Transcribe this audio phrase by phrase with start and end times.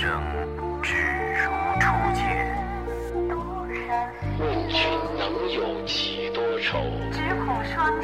[0.00, 0.10] 生
[0.82, 0.92] 只
[1.44, 2.52] 如初见。
[4.40, 4.78] 问君
[5.16, 6.80] 能有几多愁？
[7.12, 8.02] 只恐双栖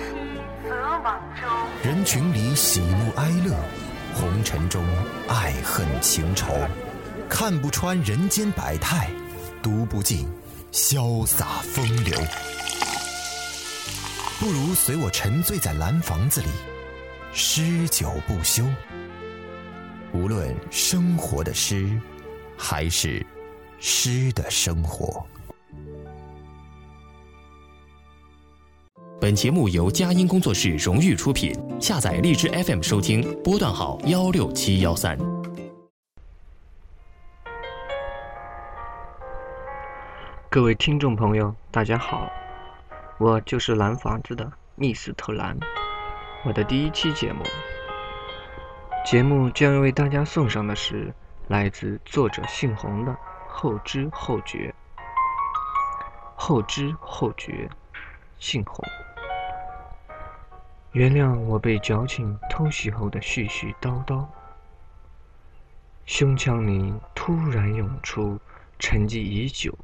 [0.63, 0.71] 择
[1.03, 1.49] 网舟。
[1.83, 3.57] 人群里喜怒哀乐，
[4.15, 4.85] 红尘中
[5.29, 6.55] 爱恨情仇，
[7.29, 9.11] 看不穿人间百态，
[9.61, 10.29] 读不尽
[10.71, 11.45] 潇洒
[11.75, 12.17] 风流。
[14.39, 16.47] 不如随我沉醉在蓝房子里，
[17.33, 18.65] 诗酒不休。
[20.13, 21.89] 无论生活的诗，
[22.59, 23.25] 还是
[23.79, 25.25] 诗的生活。
[29.21, 35.17] 本节目由佳音工作室荣誉出品，下载荔枝 FM 收听，波段号幺六七幺三。
[40.49, 42.29] 各位听众朋友，大家好，
[43.19, 45.57] 我就是蓝房子的密斯特兰，
[46.45, 47.45] 我的第一期节目。
[49.05, 51.13] 节目将要为大家送上的是
[51.49, 53.13] 来自作者姓洪的
[53.49, 54.73] 《后知后觉》。
[56.37, 57.69] 后知后觉，
[58.39, 58.85] 姓洪。
[60.93, 64.27] 原谅我被矫情偷袭后的絮絮叨叨，
[66.05, 68.39] 胸腔里突然涌出
[68.79, 69.77] 沉寂已久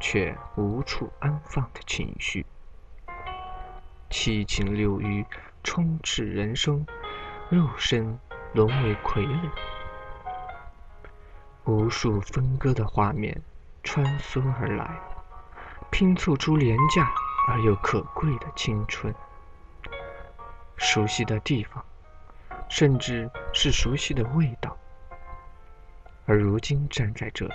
[0.00, 2.44] 却无处安放的情绪，
[4.08, 5.24] 七情六欲
[5.62, 6.84] 充斥人生，
[7.48, 8.18] 肉身。
[8.52, 9.50] 沦为傀儡，
[11.64, 13.40] 无数分割的画面
[13.84, 14.98] 穿梭而来，
[15.90, 17.12] 拼凑出廉价
[17.48, 19.14] 而又可贵的青春。
[20.76, 21.84] 熟悉的地方，
[22.68, 24.76] 甚至是熟悉的味道，
[26.26, 27.54] 而如今站在这里，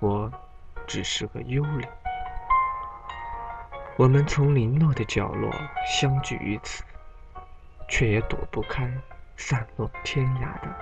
[0.00, 0.32] 我
[0.88, 1.88] 只是个幽灵。
[3.96, 5.52] 我们从零落的角落
[5.86, 6.82] 相聚于此，
[7.88, 8.90] 却也躲不开。
[9.44, 10.72] 散落天涯的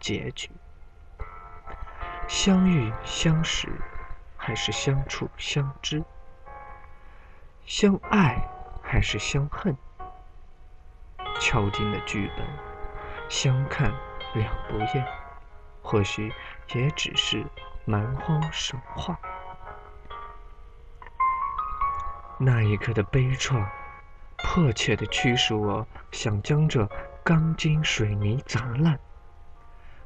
[0.00, 0.50] 结局，
[2.26, 3.68] 相遇相识，
[4.38, 6.02] 还是相处相知？
[7.66, 8.42] 相爱
[8.82, 9.76] 还是相恨？
[11.38, 12.46] 敲定的剧本，
[13.28, 13.92] 相看
[14.32, 15.06] 两不厌，
[15.82, 16.32] 或许
[16.72, 17.44] 也只是
[17.84, 19.20] 蛮荒神话。
[22.38, 23.62] 那一刻的悲怆，
[24.38, 26.88] 迫切的驱使我想将这。
[27.26, 29.00] 钢筋水泥砸烂，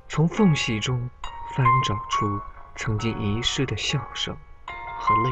[0.09, 1.11] 从缝隙中
[1.55, 2.41] 翻找出
[2.75, 4.35] 曾经遗失的笑声
[4.99, 5.31] 和泪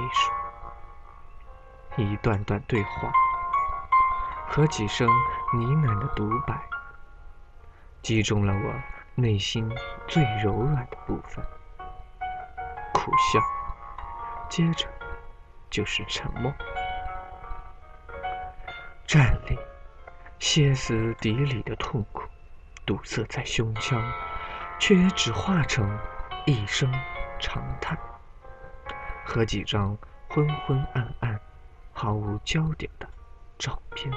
[1.97, 3.11] 水，一段段对话。
[4.47, 6.61] 和几声呢喃的独白，
[8.03, 8.75] 击中了我
[9.15, 9.75] 内心
[10.07, 11.43] 最柔软的部分。
[12.93, 13.41] 苦笑，
[14.51, 14.87] 接着
[15.71, 16.53] 就是沉默，
[19.07, 19.59] 站立。
[20.39, 22.23] 歇斯底里的痛苦
[22.87, 24.01] 堵塞在胸腔，
[24.79, 25.99] 却也只化成
[26.47, 26.91] 一声
[27.39, 27.99] 长叹
[29.27, 29.97] 和几张
[30.29, 31.39] 昏昏暗暗、
[31.93, 33.09] 毫无焦点的
[33.59, 34.11] 照片。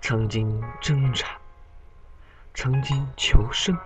[0.00, 1.26] 曾经挣扎，
[2.54, 3.76] 曾经求生，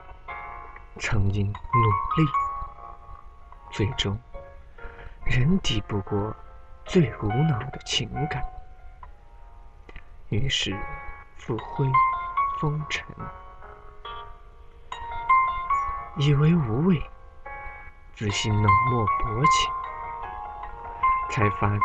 [1.00, 2.30] 曾经努力，
[3.72, 4.16] 最终
[5.24, 6.34] 仍抵不过
[6.84, 8.42] 最无脑的情感。
[10.30, 10.76] 于是，
[11.36, 11.86] 复灰
[12.58, 13.04] 风尘，
[16.16, 17.00] 以为无畏，
[18.14, 19.72] 自信冷漠薄情，
[21.30, 21.84] 才发觉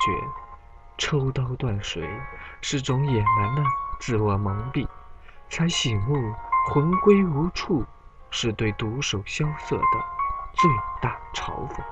[0.97, 2.09] 抽刀断水
[2.61, 3.63] 是种野蛮的
[3.99, 4.87] 自我蒙蔽，
[5.49, 6.33] 才醒悟
[6.71, 7.85] 魂归无处
[8.31, 10.05] 是对独守萧瑟的
[10.53, 11.83] 最大嘲讽。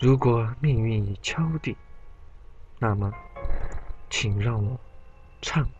[0.00, 1.74] 如果命运已敲定，
[2.80, 3.10] 那么。
[4.08, 4.78] 请让我
[5.42, 5.70] 忏悔。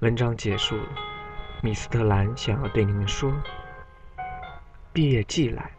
[0.00, 0.88] 文章结束了，
[1.62, 3.32] 米斯特兰想要对你们说：
[4.92, 5.70] 毕业季来了，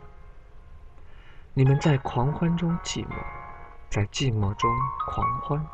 [1.53, 3.13] 你们在狂欢中寂寞，
[3.89, 4.69] 在寂寞中
[5.07, 5.65] 狂欢，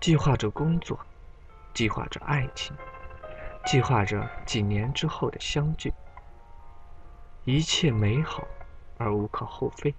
[0.00, 0.98] 计划着工作，
[1.74, 2.74] 计划着爱情，
[3.66, 5.92] 计划着几年之后的相聚，
[7.44, 8.46] 一切美好
[8.96, 9.94] 而无可厚非。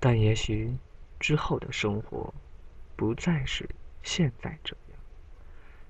[0.00, 0.74] 但也许，
[1.18, 2.32] 之后的生活，
[2.96, 3.68] 不再是
[4.02, 4.98] 现在这样，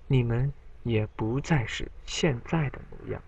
[0.09, 0.53] 你们
[0.83, 3.23] 也不再是现在的模样。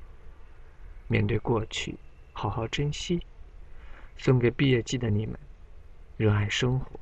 [1.06, 1.94] 面对过去，
[2.32, 3.25] 好好珍惜。
[4.19, 5.38] 送给毕业季的你们，
[6.17, 6.99] 热爱生活，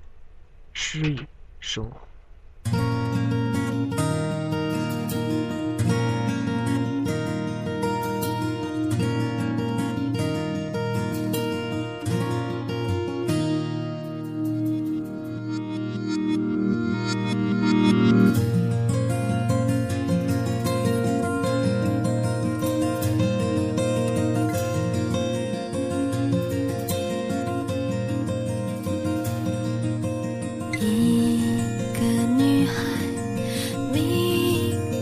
[0.72, 1.26] 诗意
[1.58, 2.09] 生活。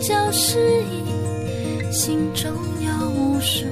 [0.08, 0.58] 教室
[0.90, 2.50] 里心中
[2.80, 3.66] 有无数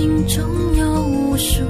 [0.00, 0.42] 心中
[0.76, 1.62] 有无数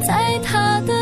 [0.00, 1.01] 在他的